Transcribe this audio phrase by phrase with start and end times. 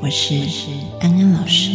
[0.00, 0.34] 我是
[1.00, 1.72] 安安老师。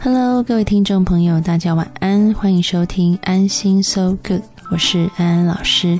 [0.00, 5.98] Hello，各位听众朋友，大家晚安，欢迎收听安心 So Good，我是安安老师。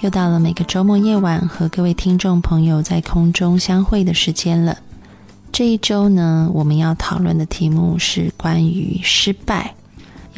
[0.00, 4.78] 又到了每个周末夜晚和各位听众朋友在空中相会的时间了。
[5.52, 9.74] 这一周呢，我们要讨论的题目是关于失败。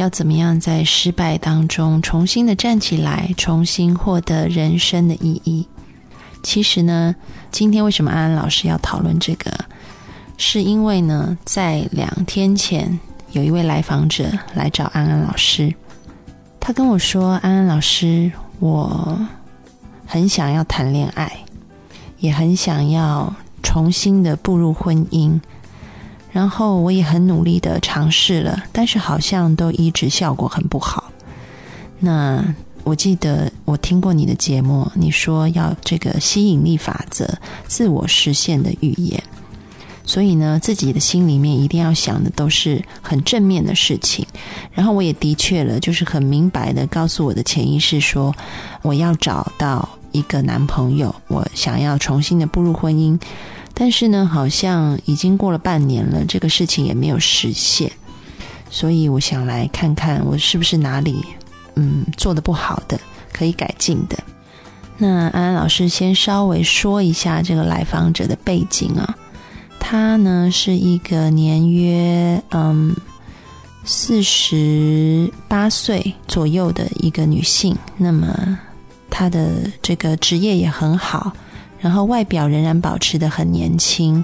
[0.01, 5.69] 要怎么样在失败当中重新的站起来，重新获得人生的意义？
[6.43, 7.15] 其实呢，
[7.51, 9.53] 今天为什么安安老师要讨论这个？
[10.39, 12.99] 是因为呢，在两天前
[13.33, 15.71] 有一位来访者来找安安老师，
[16.59, 19.19] 他跟我说：“安安老师，我
[20.07, 21.31] 很想要谈恋爱，
[22.21, 23.31] 也很想要
[23.63, 25.39] 重新的步入婚姻。”
[26.33, 31.05] 然后我也很努力的尝试了，但是好像都一直效果很不好。
[31.99, 37.29] 那我记得我听过你的节目，你说要这个吸引力法则、
[37.67, 39.23] 自我实现的预言，
[40.07, 44.27] 所以呢，自己的心里面一定要想的都是很正面的事情。
[44.73, 48.35] 然后我也的确了，就是很明白的告诉我的潜意识说，
[48.81, 53.21] 我要找到一个男朋友，我想要重新的步入婚姻。
[53.73, 57.91] 但是呢，好像已经过了半年了，这个事情也没有实现，
[58.69, 61.25] 所以我想来看看我是不是哪里
[61.77, 63.01] 嗯做的不好的，
[63.33, 64.19] 可以改进的。
[64.99, 69.17] 那安安老师先稍微说一下这个来访者的背景啊，
[69.79, 72.95] 她呢是一个年约嗯
[73.83, 78.59] 四十八岁左右的一个女性，那么
[79.11, 81.33] 他的这个职业也很好。
[81.81, 84.23] 然后外表仍然保持的很年轻，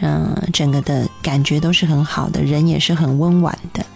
[0.00, 3.86] 嗯，整个的感觉都是很好的，人也是很温婉的。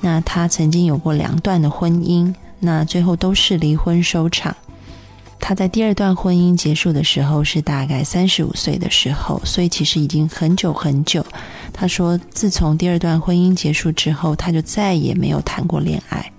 [0.00, 4.56] 那他曾经有过两段的婚姻，那最后都是离婚收场。
[5.38, 11.24] 他在第二段婚姻结束的时候是大概三十五岁的时候，所以其实已经很久很久。
[11.74, 16.32] 他说，自从第二段婚姻结束之后，他就再也没有谈过恋爱。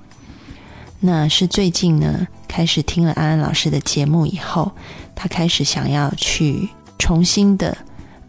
[1.04, 4.72] 那是最近呢，开始听了安安老师的节目以后，
[5.16, 6.70] 他开始想要去
[7.00, 7.76] 重新的，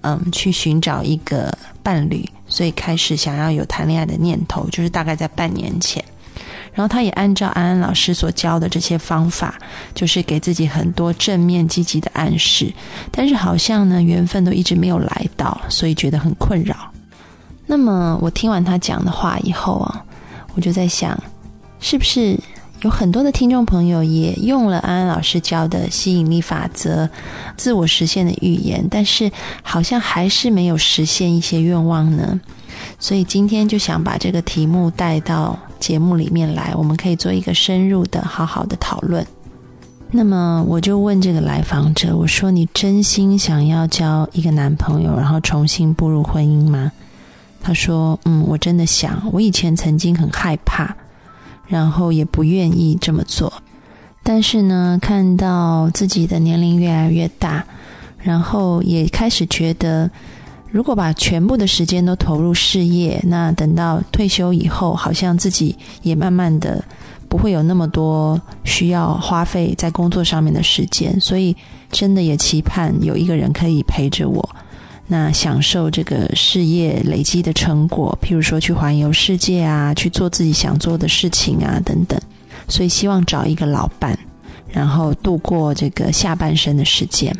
[0.00, 6.02] 嗯，去寻找一个伴侣，所以开始想要有谈恋爱的念头，就是大概在半年前。
[6.72, 9.58] 然后他也按照安安老师所教的这些方法，
[9.94, 12.72] 就是给自己很多正面积极的暗示，
[13.10, 16.90] 但是好像呢，缘分都一直没有来到，所以觉得很困扰。
[17.66, 20.02] 那么我听完他讲的话以后啊，
[20.54, 21.22] 我就在想，
[21.78, 22.40] 是不是？
[22.82, 27.08] 有很多的听众朋友也用了安安老师教的吸引力法则、
[27.56, 29.30] 自我实现的预言，但是
[29.62, 32.40] 好像还是没有实现一些愿望呢。
[32.98, 39.24] 所以今天就想把这个题目带到节目里面来，我们可以做一个深入的、好好的讨论。
[40.10, 46.90] 那么我就问这个来访者：“我说你真心想要交一个男朋友，然后重新步入婚姻吗？”
[47.62, 49.22] 他说：“嗯，我真的想。
[49.32, 50.94] 我以前曾经很害怕。”
[51.72, 53.50] 然后也不愿意这么做，
[54.22, 57.64] 但是呢，看到自己的年龄越来越大，
[58.18, 60.10] 然后也开始觉得，
[60.70, 66.84] 如果把全部的时间都投入事业，那等到退休以后，好像自己也慢慢的
[67.26, 71.56] 不会有那么多需要花费在工作上面的时间，所以
[71.90, 74.46] 真的也期盼有一个人可以陪着我。
[75.06, 82.18] 那享受这个事业累积的成果，譬如说去环游世界啊，去做自己想做的事情啊，等等。
[82.68, 84.18] 所以希望找一个老伴，
[84.70, 87.36] 然后度过这个下半生的时间。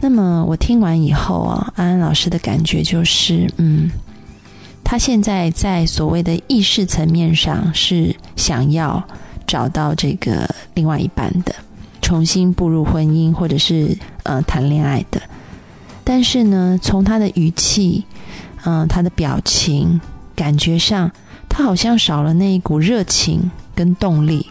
[0.00, 3.90] 那么我听完以后啊，安安老师的感觉就是，嗯，
[4.84, 9.02] 他现在在所谓的意识层面上是想要
[9.46, 11.54] 找到这个另外一半的，
[12.02, 15.20] 重新步入婚姻或者是呃谈恋爱的。
[16.10, 18.02] 但是呢，从他的语气，
[18.64, 20.00] 嗯，他的表情，
[20.34, 21.12] 感觉上，
[21.50, 24.46] 他好像少了那一股热情跟动力。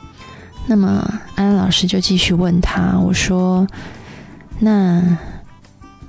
[0.67, 3.65] 那么，安老师就继续问他：“我说，
[4.59, 5.17] 那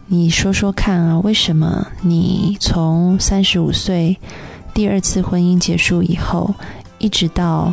[0.08, 4.18] 你说说看啊，为什么你从三十五岁
[4.74, 6.54] 第二次婚姻结束以后，
[6.98, 7.72] 一直到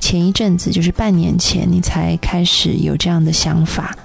[0.00, 3.96] 前一阵子，就是半年前，你才开始有这样的想法，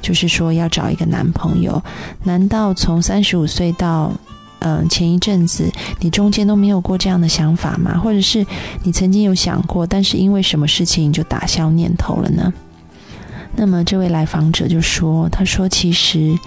[0.00, 1.82] 就是说要找一个男朋友？
[2.24, 4.12] 难道从三十五岁到
[4.60, 5.70] 嗯前一阵子，
[6.00, 7.98] 你中间都没有过这样的想法吗？
[7.98, 8.44] 或者是
[8.82, 12.52] 你曾经有想过，但是因为什么事情就打消念头了呢？
[13.56, 16.38] 那么这位来访者就说：“他说其实，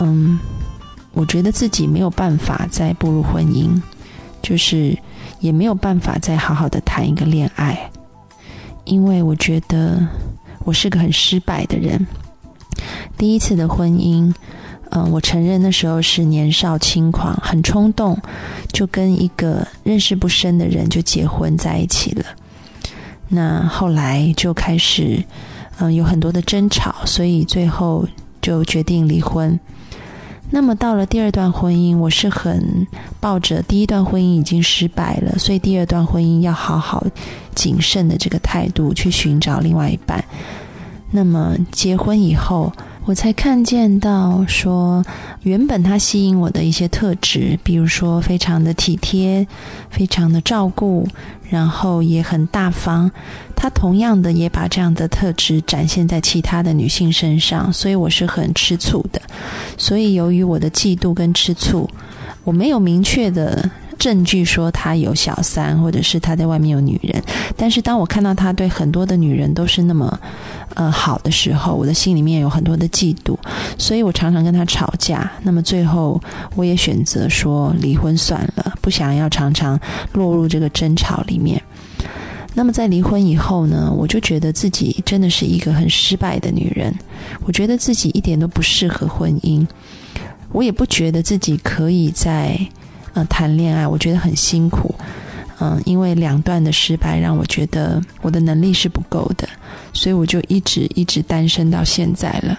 [0.00, 0.38] 嗯，
[1.12, 3.80] 我觉得自己没有办法再步入婚姻，
[4.40, 4.96] 就是
[5.40, 7.90] 也没有办法再好好的谈一个恋爱，
[8.84, 10.06] 因为我觉得
[10.60, 12.06] 我是个很失败的人。
[13.16, 14.34] 第一次的婚姻，
[14.90, 18.18] 嗯，我承认那时候是年少轻狂，很冲动，
[18.72, 22.24] 就跟一个认识不深的人就结婚在一起了。
[23.28, 25.22] 那后来就开始。”
[25.80, 28.06] 嗯，有很多的争吵，所以最后
[28.40, 29.58] 就决定离婚。
[30.50, 32.86] 那么到了第二段婚姻，我是很
[33.18, 37.04] 抱着第一段婚姻已经失败了，所以第二段婚姻要好好
[37.56, 40.24] 谨慎的这个态度去寻找另外一半。
[41.10, 42.72] 那么结婚以后。
[43.06, 45.04] 我才看见到说，
[45.42, 49.46] 原本他吸引我的一些特质，比如说非常的体贴，
[49.90, 51.06] 非常的照顾，
[51.50, 53.10] 然后也很大方。
[53.54, 59.20] 他同样的也把这样的特质展现在其他的女性身上，所以我是很吃醋的。
[59.76, 61.88] 所以由于我的嫉妒跟吃醋，
[62.42, 63.70] 我没有明确的。
[64.04, 67.22] 证据说他有小三，或者是他在外面有女人。
[67.56, 70.20] 但是当我看到他对很多的女人都是那么，
[70.74, 73.34] 呃好的时候，我的心里面有很多的嫉妒，
[73.78, 75.32] 所以我常常跟他吵架。
[75.42, 76.20] 那么最后
[76.54, 79.80] 我也选择说离婚算了，不想要常常
[80.12, 81.58] 落入这个争吵里面。
[82.52, 86.94] 那么在离婚以后呢，我就觉得自己真的是一个很失败的女人。
[87.46, 89.66] 我觉得自己一点都不适合婚姻，
[90.52, 92.60] 我也不觉得自己可以在。
[93.14, 94.94] 呃，谈恋爱我觉得很辛苦，
[95.60, 99.48] 嗯，因为两段的失败让我觉得我的能力是不够的，
[99.92, 102.58] 所以我就一直一直单身到现在了。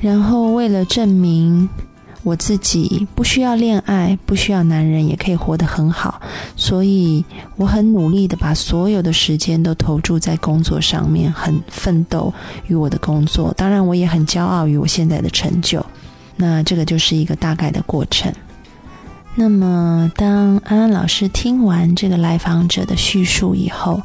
[0.00, 1.68] 然后为了证明
[2.24, 6.20] 我自己不需要恋爱，不需要男人也可以活得很好，
[6.56, 7.24] 所以
[7.56, 12.32] 我很努力的把所有的时间都投注在工作上面，很奋斗
[12.66, 13.54] 于我的工作。
[13.56, 15.84] 当然，我也很骄傲于我现在的成就。
[16.36, 18.32] 那这个就是一个大概的过程。
[19.36, 24.00] 那么，当安安老师听完这个来访者的叙述以后，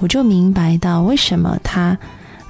[0.00, 1.96] 我就明白到为什么他，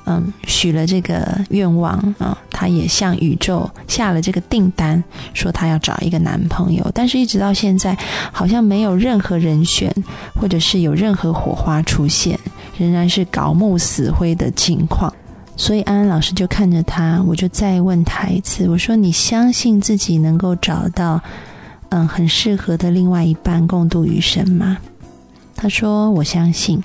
[0.06, 5.02] 嗯，许了这个愿望啊，他也向宇宙下了这个订单，
[5.34, 7.94] 说他要找一个男朋友，但是一直到现在，
[8.32, 9.94] 好像没有任何人选，
[10.34, 12.38] 或者是有任何火花出现，
[12.78, 15.12] 仍然是槁木死灰的情况。
[15.54, 21.20] 所以安安老师就看着他，我就再问他一次，我说：“你相信自己能够找到？”
[21.94, 24.78] 嗯，很适合的另外一半共度余生吗？
[25.54, 26.82] 他说：“我相信。”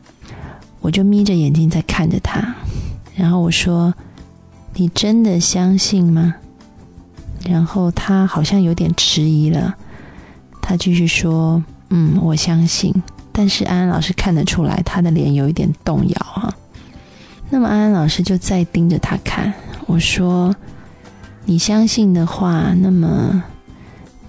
[0.82, 2.56] 我就眯着眼睛在看着他，
[3.16, 3.94] 然后我说
[4.76, 6.36] ：“你真的相信吗？”
[7.48, 9.74] 然后他好像有点迟疑了，
[10.62, 12.94] 他继续说：“嗯，我相信。”
[13.32, 16.54] 但是安安老师看得出来，他的脸有一点动摇哈。
[17.50, 19.54] 那么安安老师就再盯着他看，
[19.86, 20.54] 我说
[21.46, 23.42] ：“你相信的话，那么……”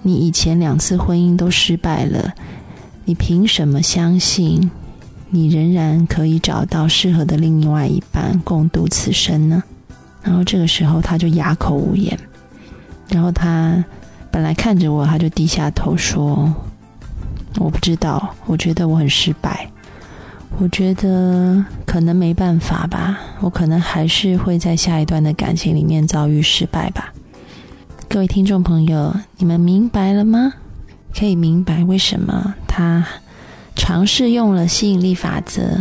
[0.01, 2.33] 你以前两次婚姻都失败了，
[3.05, 4.71] 你凭什么相信
[5.29, 9.61] 你仍然可以找到适合的另外一半共度此生呢？
[10.23, 12.17] 然后这个时候他就哑口无言，
[13.09, 13.83] 然后他
[14.31, 16.53] 本来看着我，他就低下头说
[17.59, 19.69] ：“我不知道，我觉得我很失败，
[20.57, 27.13] 我觉得可能没办法吧，我可能还是会在下一段的感情里面遭遇失败吧。”
[28.11, 30.51] 各位听众朋友，你们明白了吗？
[31.15, 33.05] 可以明白为什么他
[33.75, 35.77] 尝试用了吸引力法则，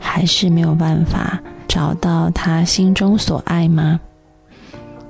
[0.00, 4.00] 还是没有办法找到他心中所爱吗？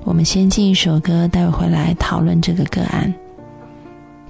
[0.05, 3.13] 我们先进一首歌，待会回来讨论这个个案。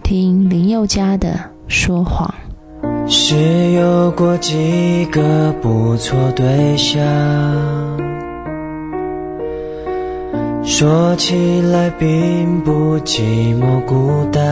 [0.04, 1.32] 听林宥嘉的
[1.66, 2.32] 《说谎》。
[3.10, 7.02] 是有过几个不错对象。
[10.66, 13.20] 说起来并不寂
[13.60, 14.42] 寞孤单，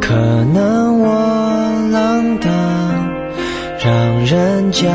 [0.00, 0.14] 可
[0.52, 1.08] 能我
[1.92, 2.50] 浪荡，
[3.78, 4.88] 让人家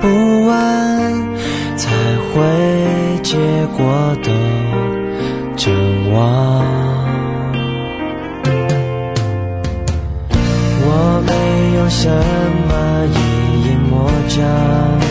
[0.00, 0.08] 不
[0.48, 1.12] 安，
[1.76, 1.92] 才
[2.32, 2.42] 会
[3.22, 3.36] 结
[3.76, 3.84] 果
[4.24, 4.32] 都
[5.54, 5.72] 阵
[6.12, 6.64] 亡。
[10.88, 11.32] 我没
[11.78, 12.10] 有什
[12.68, 12.72] 么
[13.14, 15.05] 阴影魔障。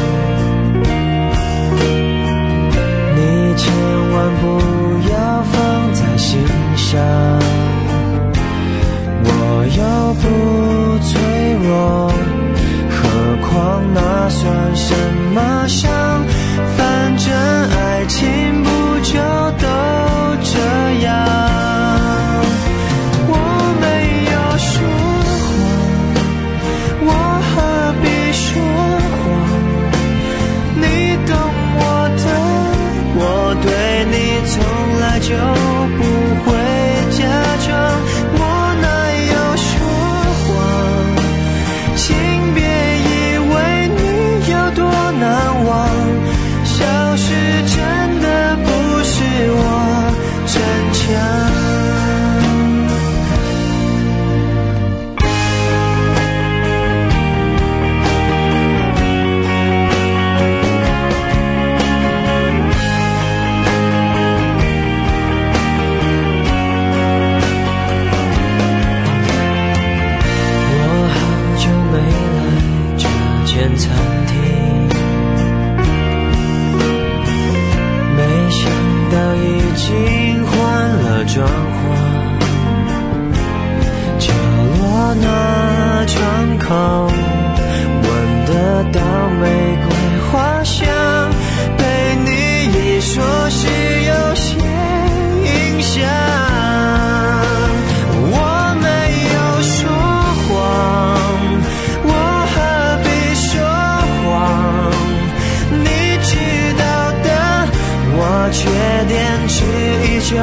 [110.28, 110.36] 就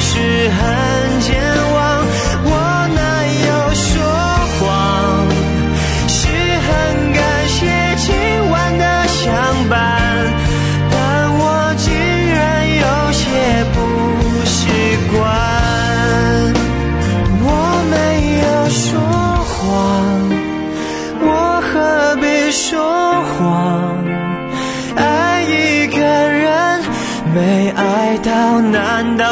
[0.00, 0.37] 是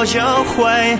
[0.06, 0.98] 就会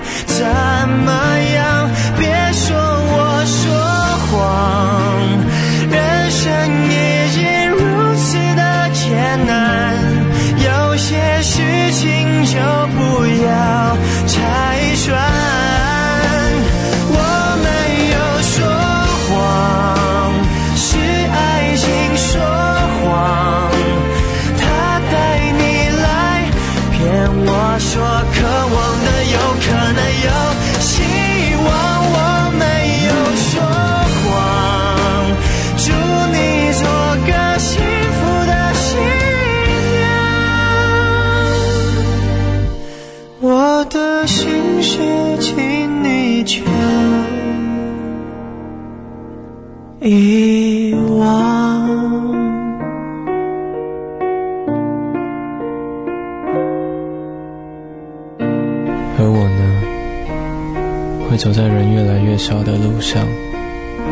[62.47, 63.27] 越来越少的路上，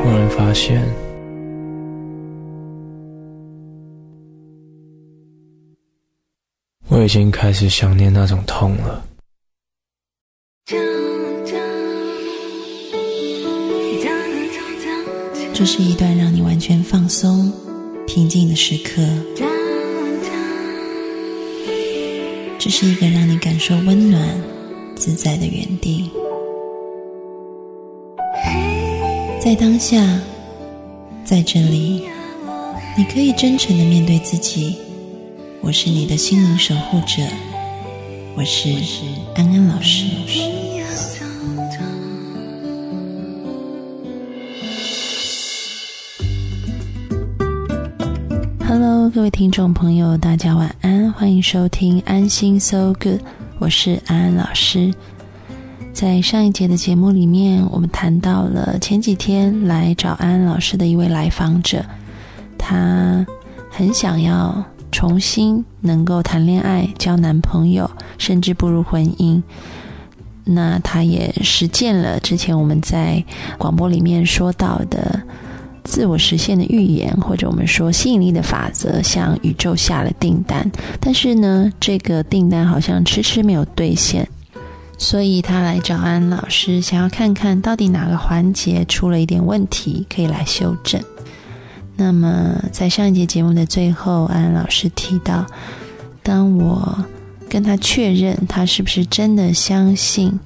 [0.02, 0.82] 忽然发现，
[6.88, 9.04] 我已经开始想念那种痛了。
[15.52, 17.52] 这是一段让你完全放松、
[18.06, 19.00] 平静的时刻。
[22.58, 24.28] 这是一个让你感受温暖、
[24.96, 26.10] 自在的原地。
[29.44, 30.02] 在当下，
[31.22, 32.02] 在这里，
[32.96, 34.78] 你可以真诚的面对自己。
[35.60, 37.22] 我是你的心灵守护者，
[38.34, 38.70] 我是
[39.34, 40.06] 安安老师。
[48.66, 53.20] Hello，各位听众朋友，大家晚安，欢迎收听安心 So Good，
[53.58, 54.94] 我是安安老师。
[55.94, 61.84] 在上一节的节目里面，我们谈到了前几天来找安安老师的一位来访者，
[62.58, 63.24] 他
[63.70, 69.40] 很想要重新能够谈恋爱、交男朋友，甚至步入婚姻。
[70.42, 73.22] 那他也实践了之前我们在
[73.56, 75.22] 广播里面说到的。
[75.84, 84.26] 自我实现的预言，或者我们说吸引力的法则，向宇宙下了订单，但是呢，这个订单好像迟迟没有兑现，
[84.96, 91.02] 所以他来找安老师，想要看看到底哪个环节出了一点问题，可以来修正。
[91.96, 95.46] 那么在上一节节目的最后，安老师提到，
[96.22, 97.04] 当我
[97.48, 100.38] 跟他确认他是不是真的相信。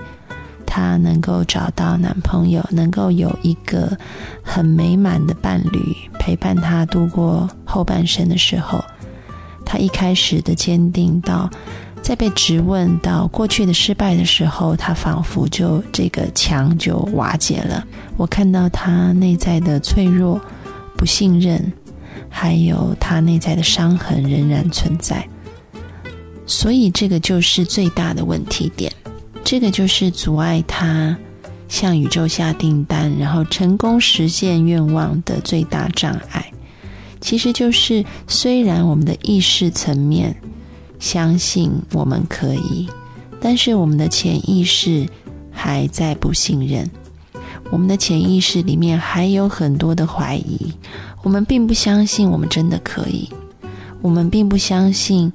[0.71, 3.97] 她能够找到男朋友，能够有一个
[4.43, 8.85] 很美满的伴侣陪伴她度过后半生的时候，
[9.65, 11.51] 她一开始的坚定，到
[12.03, 17.85] 在被质问到过去的失败的时候，他仿佛就这个墙就瓦解了。
[18.17, 20.41] 我看到他内在的脆弱、
[20.97, 21.73] 不信任，
[22.31, 25.29] 还有他内在的伤痕仍然存在，
[26.47, 28.91] 所以这个就是最大的问题点。
[29.45, 31.17] 这个就是阻碍他
[31.69, 36.51] 向宇宙下订单，然后成功实现愿望的最大障碍。
[37.21, 40.35] 其实就是，虽然我们的意识层面
[40.99, 42.89] 相信我们可以，
[43.41, 45.07] 但是我们的潜意识
[45.51, 46.89] 还在不信任。
[47.71, 50.73] 我们的潜意识里面还有很多的怀疑，
[51.23, 53.29] 我们并不相信我们真的可以，
[54.01, 55.33] 我们并不相信。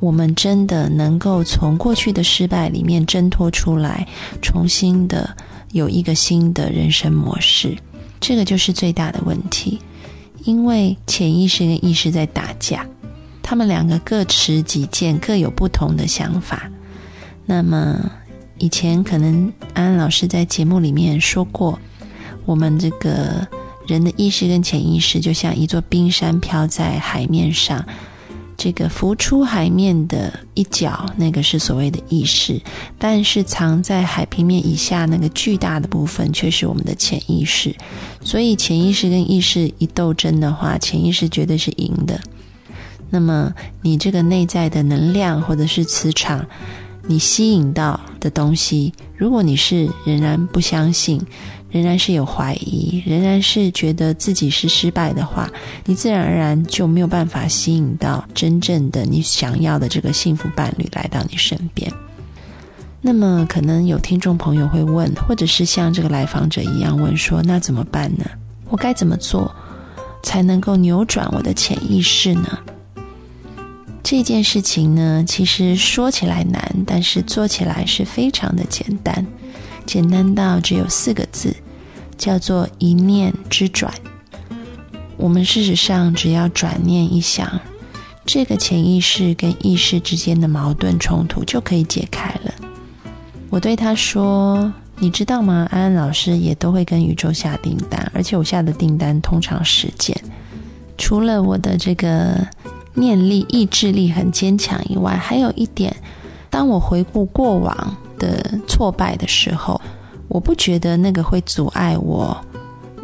[0.00, 4.06] 我们真的能够从过去的失败里面挣脱出来，
[4.40, 5.28] 重新的
[5.72, 7.76] 有一个新的人生模式，
[8.20, 9.80] 这个就是最大的问题。
[10.44, 12.86] 因为潜意识跟意识在打架，
[13.48, 16.70] 他们两个各持己见，各有不同的想法。
[17.46, 17.98] 那么
[18.58, 21.78] 以前可能安安老师在节目里面说过，
[22.44, 23.48] 我们这个
[23.86, 27.82] 人的意识跟潜意识就像一座冰山飘在海面上。
[28.58, 32.60] 这个浮出海面的一角，那个是所谓的意识，
[32.98, 37.74] 但是藏在海平面以下那个巨大的部分，却是我们的潜意识。
[38.22, 42.20] 所以，潜意识跟意识一斗争的话，潜意识绝对是赢的。
[43.10, 46.44] 那么，你这个内在的能量或者是磁场，
[47.06, 51.20] 你吸引到的东西，如果你是仍然不相信。
[51.70, 55.46] 仍然是有怀疑，仍然是觉得自己是失败的话，
[55.84, 61.92] 你自然而然就没有办法吸引到真正的你想要的这个幸福伴侣来到你身边。
[63.02, 68.24] 那么，可能有听众朋友会问，或者是像这个来访者一样问说：“那怎么办呢？
[68.70, 69.54] 我该怎么做
[70.22, 72.58] 才能够扭转我的潜意识呢？”
[74.02, 79.26] 这件事情呢，其实说起来难，但是做起来是非常的简单，
[79.84, 81.54] 简单到只有四个字，
[82.16, 83.92] 叫做一念之转。
[85.18, 87.60] 我们事实上只要转念一想，
[88.24, 92.54] 这个潜意识跟意识之间的矛盾冲突就可以解开了。
[93.50, 95.68] 我对他说：“你知道吗？
[95.70, 100.18] 安安老师也都会跟宇宙下订单，而且我下的订单通常实践。
[100.96, 102.38] 除了我的这个。”
[102.94, 105.94] 念力、意志力很坚强以外，还有一点，
[106.50, 109.80] 当我回顾过往的挫败的时候，
[110.28, 112.36] 我不觉得那个会阻碍我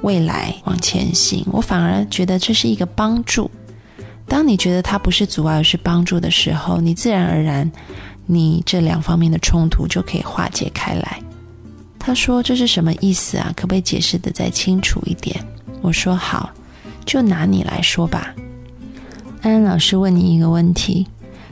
[0.03, 3.51] 未来往前行，我反而觉得这是一个帮助。
[4.27, 7.71] 当你觉得它不是阻碍，而是帮助的时候，你自然而然，
[8.27, 11.21] 你这两方面的冲突就可以化解开来。
[11.99, 13.51] 他说：“这是什么意思啊？
[13.57, 15.43] 可不可以解释的再清楚一点？”
[15.81, 16.51] 我说：“好，
[17.07, 18.35] 就拿你来说吧。”
[19.45, 21.07] 安安老师问你一个问题：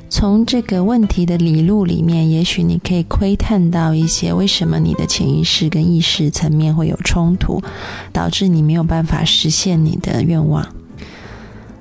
[0.08, 7.62] 从这个问题的理路里面，也许你可以窥探到一些为什么你的潜意识跟意识层面会有冲突，
[8.10, 10.66] 导致你没有办法实现你的愿望。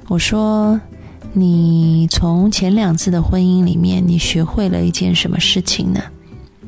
[0.10, 0.82] 我说，
[1.32, 6.02] 你从前两次的婚姻里面，你学会了一件什么事情呢？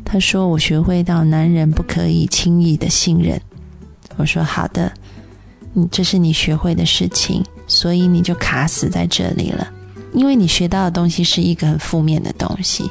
[0.06, 3.42] 他说，我学会到男人不可以轻易的信任。
[4.16, 4.94] 我说，好的，
[5.74, 7.44] 嗯，这是你学会的事情。
[7.68, 9.68] 所以你就卡死在这里了，
[10.14, 12.90] 因为你学到的东西是一个很负面的东西，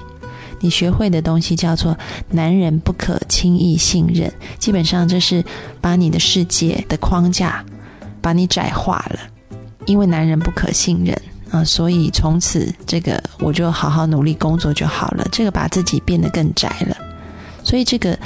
[0.60, 1.96] 你学会的东西叫做
[2.30, 5.44] 男人不可轻易信任，基本上这是
[5.80, 7.64] 把你的世界的框架
[8.20, 9.18] 把你窄化了，
[9.86, 11.16] 因为男人不可信任
[11.50, 16.96] 啊，所以从此这个我就好好努力工作就好了，这个把自己变得更窄了，
[17.62, 18.18] 所以这个。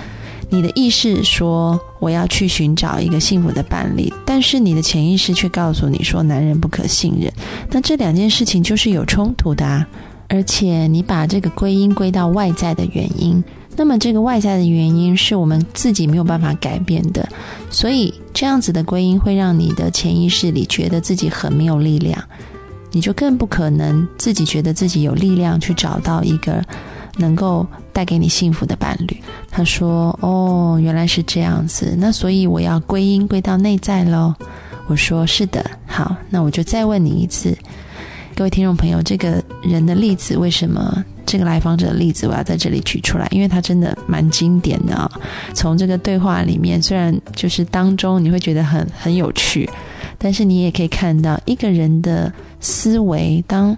[0.48, 7.32] 你的意识说我要去寻找一个幸福的伴侣，但是你的潜意识却告诉你说男人不可信任。
[7.70, 9.86] 那这两件事情就是有冲突的啊！
[10.28, 13.42] 而且你把这个归因归到外在的原因，
[13.76, 17.28] 那么这个外在的原因是我们自己没有办法改变的，
[17.70, 22.22] 所以这样子的归因会让你的潜意识里觉得自己很没有力量，
[22.92, 26.64] 你就更不可能自己觉得自己有力量去找到一个。
[27.18, 29.16] 能够带给你幸福的伴侣，
[29.50, 34.34] 他说：“哦，原来是这样子，那所以我要归因归到内在喽。”
[34.86, 37.56] 我说：“是的，好，那我就再问你一次，
[38.34, 43.26] 各位听众朋友，这个人的例子为什么这个来访者的例子我要在这里举出来？
[43.30, 45.10] 因为他真的蛮经典的啊。
[45.54, 49.66] 从这个对话里面，虽然就是当中你会觉得很很有趣，
[50.18, 52.30] 但是你也可以看到一个人的
[52.60, 53.74] 思维当。”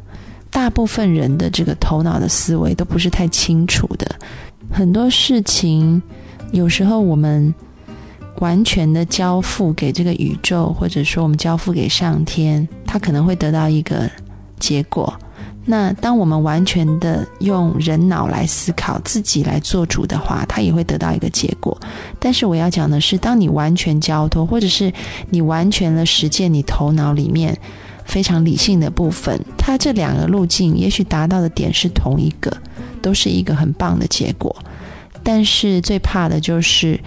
[0.58, 4.10] 大部分人的这个头脑的思维都不是太清楚的，
[4.72, 6.02] 很多事情
[6.50, 7.54] 有时候我们
[8.40, 14.10] 完全的交付给这个宇宙，或者说我们交付给上天，他可能会得到一个
[14.58, 15.16] 结果。
[15.64, 21.78] 那当我们完全的用人脑来思考，自己来做主的话，他也会得到一个结果。
[22.18, 24.92] 但是我要讲的是，当你完全交托，或者是
[25.30, 27.56] 你完全的实践你头脑里面。
[28.08, 32.50] 非常理性的部分，它这两个路径也许达到的点是同一个，
[33.00, 34.56] 都是一个很棒的结果。
[35.22, 36.98] 但是最怕的就是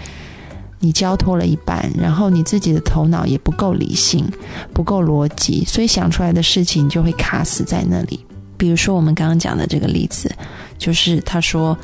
[0.78, 4.24] 你交托了一半，然后你自己的头脑也不够理性，
[4.72, 8.24] 不够逻辑，所以想出来的事情就会卡死在那里。
[8.56, 10.30] 比如说我们刚刚讲的这个例子，
[10.78, 11.76] 就是他说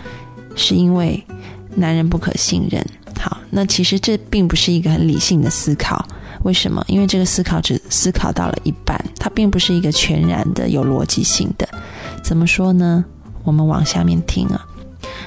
[0.54, 1.20] 是因为
[1.74, 2.84] 男人不可信任。
[3.18, 6.06] 好，那其实这并不是一个很理性的思考。
[6.44, 6.84] 为什么？
[6.88, 11.68] 因为这个思考只思考到了一半，它并不是一个全然的有逻辑性的。
[12.22, 13.04] 怎么说呢？
[13.44, 14.64] 我们往下面听啊。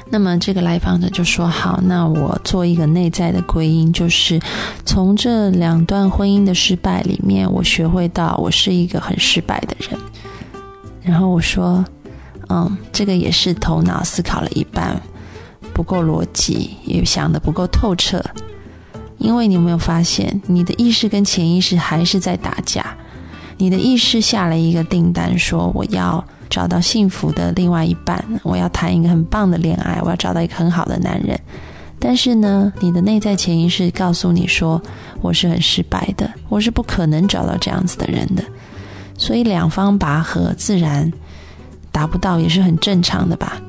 [0.10, 4.39] 那么这个来访者就说：“好，那我做一个内在的归因，就是
[4.86, 9.97] 从这两段婚姻的失败里面，我学会到我是一个很失败的人。”
[11.02, 11.84] 然后我说
[12.50, 15.02] ：“嗯，这个也是头脑思考了一半，
[15.74, 18.24] 不够逻辑，也想的不够透彻。”
[19.21, 22.84] 因为你有没有发现，你的意识跟潜意识还是在打架？
[23.57, 31.39] 你的意识下了一个订单，说我要找到幸福的另外一半，我要谈一个很棒的恋爱，我要找到一个很好的男人。
[31.99, 34.81] 但是呢，你的内在潜意识告诉你说，
[35.21, 38.43] 我是很失败的，我是不可能找到这样子的人的。
[39.19, 41.13] 所以两方拔河，自然
[41.91, 43.62] 达不到，也是很正常的吧？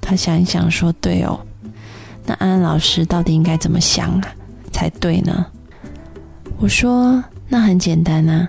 [0.00, 1.40] 他想一想说：“对哦，
[2.26, 4.22] 那安安老师到底应该怎么想啊？”
[4.74, 5.46] 才对呢，
[6.58, 8.48] 我说那很简单啊，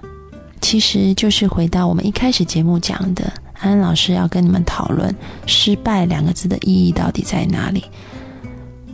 [0.59, 7.83] 其实就是回到我们一开始节目讲的，安安老师要跟你们讨论“失败”两个字的意义到底在哪里。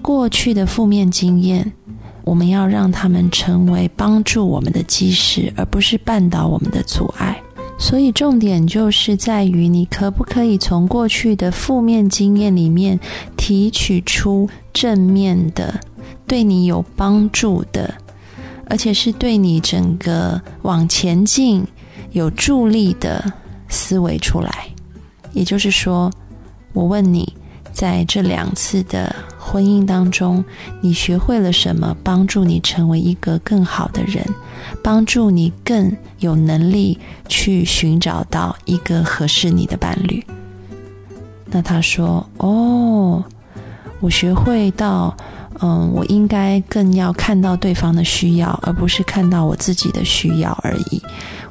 [0.01, 1.71] 过去的负面经验，
[2.25, 7.41] 我们要让他们成为帮助我们的基石，而不是绊倒我们的阻碍。
[7.79, 12.99] 所以重点就是在于你可不可以从过去的负面经验里面
[13.35, 15.79] 提取出正面的、
[16.31, 17.93] 对你有帮助的，
[18.69, 21.67] 而且是对你整个往前进
[22.11, 23.33] 有助力的
[23.67, 24.69] 思维出来。
[25.33, 26.09] 也就是说，
[26.71, 27.33] 我问你。
[27.73, 30.43] 在这两次的婚姻当中，
[30.81, 31.95] 你学会了什么？
[32.03, 34.21] 帮助你成为一个更好的人，
[34.83, 35.89] 帮助你更
[36.19, 40.21] 有能力去寻找到一个合适你的伴侣。
[41.45, 43.23] 那他说：“哦，
[44.01, 45.15] 我学会到，
[45.61, 51.01] 嗯，我应该更要看到对方的需要，而不是看到我自己的需要而已。”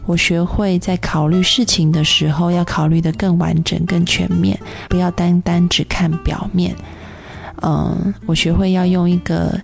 [0.06, 6.74] 我学会在考虑事情的时候，要考虑的更完整、更全面，不要单单只看表面。
[7.62, 9.60] 嗯，我学会要用一个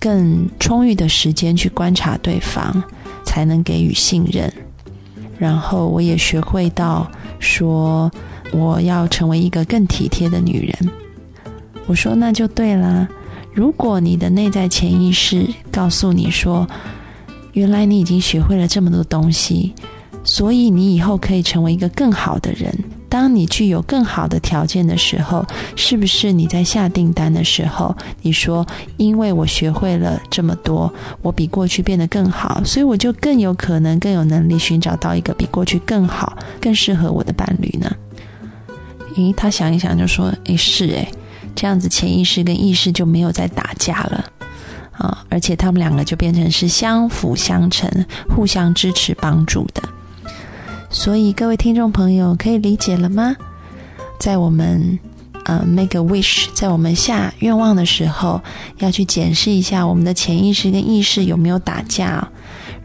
[0.00, 2.82] 更充裕的时间去观察对方，
[3.24, 4.52] 才能给予信任。
[5.38, 8.10] 然后，我也学会到说，
[8.52, 10.90] 我要成为一个更体贴的女人。
[11.86, 13.06] 我说，那就对啦。
[13.56, 16.68] 如果你的内在潜意识告诉你说，
[17.54, 19.72] 原来你已经学会了这么多东西，
[20.22, 22.70] 所以你以后可以成为一个更好的人。
[23.08, 25.42] 当你具有更好的条件的时候，
[25.74, 28.66] 是不是你在下订单的时候，你说
[28.98, 30.92] 因为我学会了这么多，
[31.22, 37.90] 我比过去变得更好，所以我就更有可能、更有能力寻找到一个比过去更好、更适合我的伴侣呢？
[39.14, 41.08] 咦，他想一想就说：“诶，是诶，
[41.56, 44.24] 这样子潜意识跟意识就没有再打架了。”
[44.98, 49.82] 啊，而且他们两个就变成是相辅相成、互相支持、帮助的。
[50.88, 53.36] 所以各位听众朋友可以理解了吗？
[54.18, 54.98] 在我们
[55.44, 58.40] 呃 make a wish，在我们下愿望的时候，
[58.78, 62.26] 要去检视一下我们的潜意识跟意识有没有打架。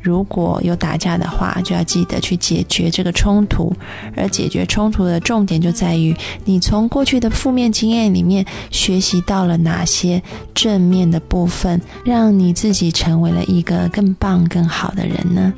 [0.02, 3.74] 如果有打架的话，就要记得去解决这个冲突。
[4.16, 10.22] 而解决冲突的重点就在于，你从过去的负面经验里面学习到了哪些
[10.54, 15.54] 正面的部分，让你自己成为了一个更棒、更好的人呢？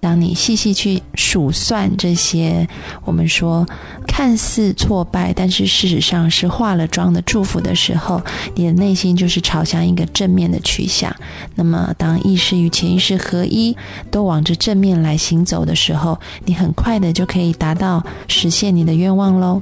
[0.00, 2.68] 当你细细去数算这些，
[3.04, 3.66] 我们说
[4.06, 8.22] 看似挫败，但是事实上是化了妆的祝福的时候，
[8.54, 11.14] 你的内心就是朝向一个正面的趋向。
[11.56, 13.76] 那么，当意识与潜意识合一，
[14.10, 19.60] 都往着正面来行走的时候，你很快的就可以达到实现你的愿望喽。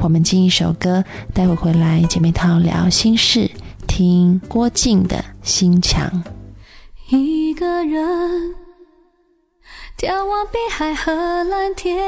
[0.00, 3.48] 我们进一首歌，待会回来姐妹淘聊心事，
[3.86, 6.24] 听郭靖的心墙。
[7.08, 8.65] 一个人。
[9.98, 11.10] 眺望碧海和
[11.44, 11.98] 蓝天，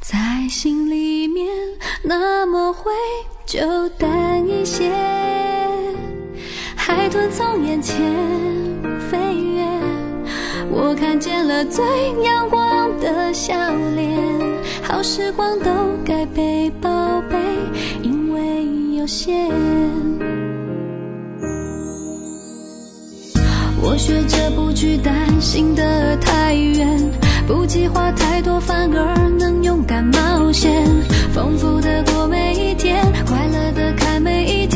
[0.00, 0.18] 在
[0.50, 1.48] 心里面
[2.02, 2.90] 那么灰
[3.46, 4.90] 就淡一些。
[6.74, 8.02] 海豚从眼前
[9.08, 9.64] 飞越，
[10.68, 11.84] 我看见了最
[12.24, 13.54] 阳光的笑
[13.94, 14.18] 脸。
[14.82, 15.70] 好时光都
[16.04, 16.90] 该被宝
[17.30, 17.38] 贝，
[18.02, 19.48] 因为有限。
[23.84, 27.10] 我学着不去担心得太远，
[27.48, 30.86] 不计划太多，反而能勇敢冒险，
[31.34, 34.71] 丰富的过每一天，快乐的看每一天。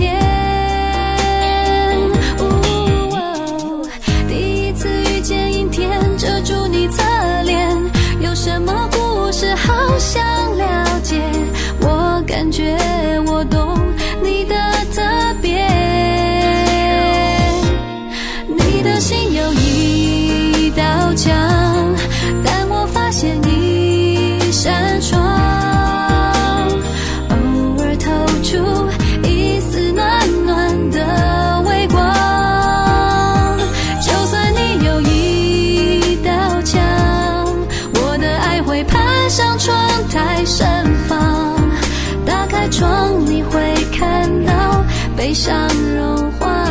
[45.37, 46.64] 想融化。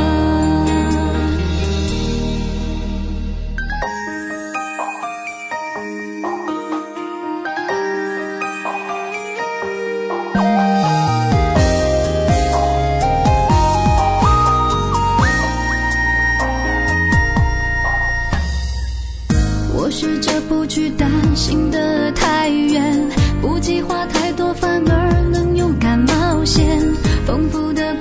[19.76, 27.16] 我学着不去担心的太远不计划太多反而能勇敢冒险。
[27.26, 27.95] 丰富的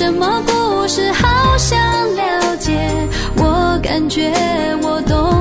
[0.00, 1.78] 什么故事好想
[2.16, 2.90] 了解？
[3.36, 4.32] 我感觉
[4.82, 5.39] 我懂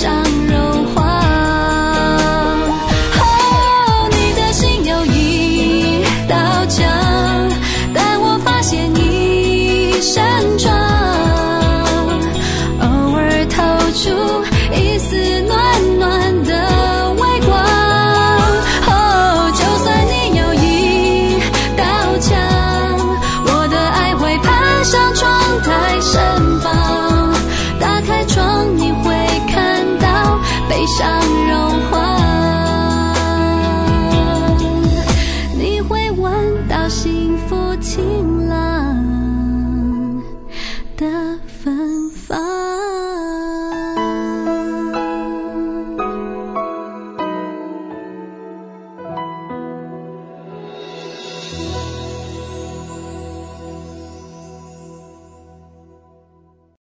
[0.00, 0.49] 想